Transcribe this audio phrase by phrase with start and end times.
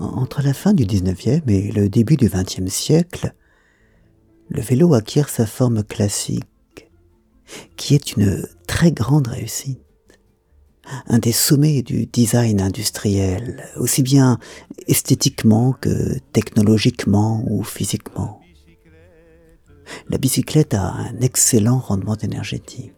[0.00, 3.32] Entre la fin du XIXe et le début du XXe siècle,
[4.48, 6.90] le vélo acquiert sa forme classique,
[7.76, 9.80] qui est une très grande réussite,
[11.06, 14.38] un des sommets du design industriel, aussi bien
[14.86, 18.40] esthétiquement que technologiquement ou physiquement.
[20.08, 22.92] La bicyclette a un excellent rendement énergétique.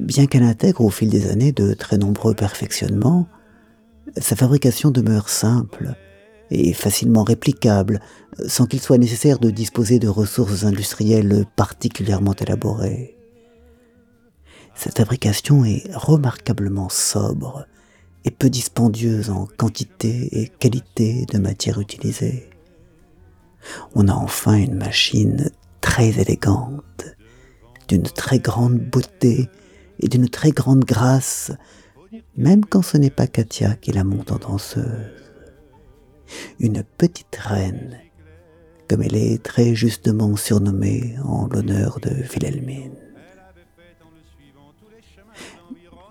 [0.00, 3.26] Bien qu'elle intègre au fil des années de très nombreux perfectionnements,
[4.18, 5.94] sa fabrication demeure simple
[6.50, 8.00] et facilement réplicable,
[8.46, 13.16] sans qu'il soit nécessaire de disposer de ressources industrielles particulièrement élaborées.
[14.74, 17.66] Cette fabrication est remarquablement sobre
[18.24, 22.50] et peu dispendieuse en quantité et qualité de matière utilisée.
[23.94, 27.04] On a enfin une machine très élégante,
[27.88, 29.48] d'une très grande beauté
[30.00, 31.52] et d'une très grande grâce,
[32.36, 35.10] même quand ce n'est pas Katia qui la monte en danseuse.
[36.60, 37.98] Une petite reine,
[38.88, 42.96] comme elle est très justement surnommée en l'honneur de Wilhelmine.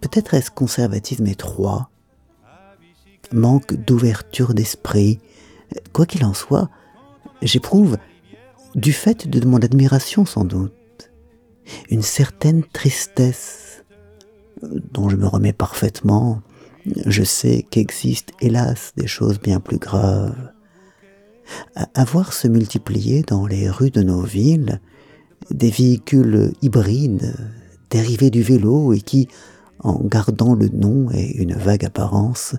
[0.00, 1.90] Peut-être est-ce conservatisme étroit,
[3.32, 5.20] manque d'ouverture d'esprit.
[5.92, 6.70] Quoi qu'il en soit,
[7.42, 7.98] j'éprouve,
[8.74, 11.10] du fait de mon admiration sans doute,
[11.90, 13.67] une certaine tristesse
[14.62, 16.42] dont je me remets parfaitement.
[17.06, 20.52] Je sais qu'existent, hélas, des choses bien plus graves.
[21.74, 24.80] À voir se multiplier dans les rues de nos villes
[25.50, 27.34] des véhicules hybrides
[27.90, 29.28] dérivés du vélo et qui,
[29.80, 32.54] en gardant le nom et une vague apparence,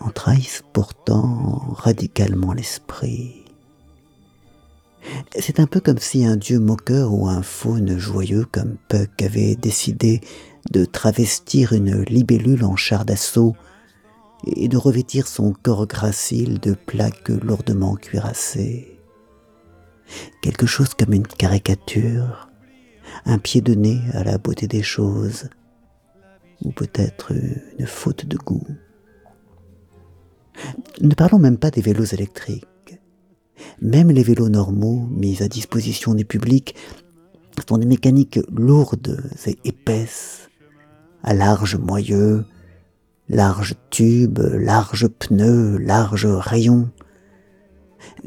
[0.00, 3.43] en trahissent pourtant radicalement l'esprit.
[5.38, 9.56] C'est un peu comme si un dieu moqueur ou un faune joyeux comme Puck avait
[9.56, 10.20] décidé
[10.70, 13.54] de travestir une libellule en char d'assaut
[14.46, 18.98] et de revêtir son corps gracile de plaques lourdement cuirassées.
[20.42, 22.48] Quelque chose comme une caricature,
[23.24, 25.48] un pied de nez à la beauté des choses,
[26.62, 27.32] ou peut-être
[27.78, 28.66] une faute de goût.
[31.00, 32.66] Ne parlons même pas des vélos électriques.
[33.84, 36.74] Même les vélos normaux mis à disposition du public
[37.68, 40.48] sont des mécaniques lourdes et épaisses,
[41.22, 42.46] à large moyeu,
[43.28, 46.88] large tube, large pneu, large rayon.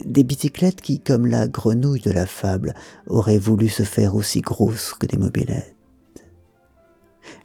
[0.05, 2.75] Des bicyclettes qui, comme la grenouille de la fable,
[3.07, 5.75] auraient voulu se faire aussi grosses que des mobilettes.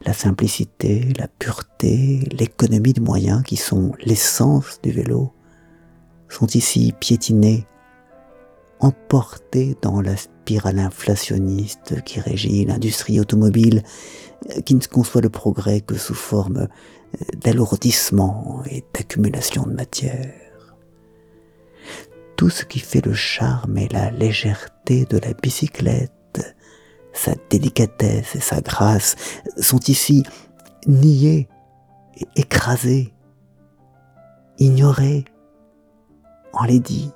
[0.05, 5.33] La simplicité, la pureté, l'économie de moyens qui sont l'essence du vélo
[6.29, 7.65] sont ici piétinés
[8.83, 13.83] emporté dans la spirale inflationniste qui régit l'industrie automobile,
[14.65, 16.67] qui ne conçoit le progrès que sous forme
[17.41, 20.75] d'alourdissement et d'accumulation de matière.
[22.35, 26.11] Tout ce qui fait le charme et la légèreté de la bicyclette,
[27.13, 29.15] sa délicatesse et sa grâce
[29.57, 30.23] sont ici
[30.87, 31.47] niés
[32.35, 33.13] écrasés,
[34.57, 35.25] ignorés,
[36.51, 37.11] enlaidis.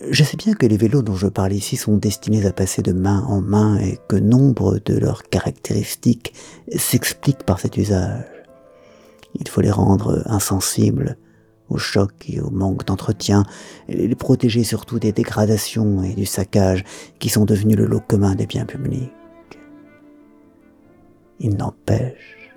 [0.00, 2.92] Je sais bien que les vélos dont je parle ici sont destinés à passer de
[2.92, 6.34] main en main et que nombre de leurs caractéristiques
[6.76, 8.24] s'expliquent par cet usage.
[9.34, 11.16] Il faut les rendre insensibles
[11.68, 13.44] au choc et au manque d'entretien,
[13.88, 16.84] et les protéger surtout des dégradations et du saccage
[17.18, 19.12] qui sont devenus le lot commun des biens publics.
[21.40, 22.52] Il n'empêche,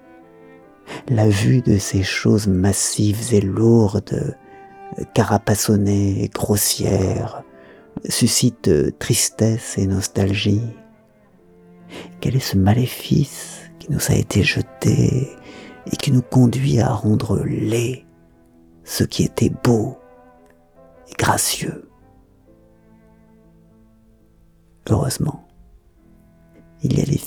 [1.10, 4.38] la vue de ces choses massives et lourdes
[5.14, 7.44] carapassonnée et grossière,
[8.08, 10.62] suscite tristesse et nostalgie.
[12.20, 15.30] Quel est ce maléfice qui nous a été jeté
[15.92, 18.06] et qui nous conduit à rendre laid
[18.84, 19.98] ce qui était beau
[21.10, 21.90] et gracieux?
[24.90, 25.48] Heureusement,
[26.84, 27.18] il y a les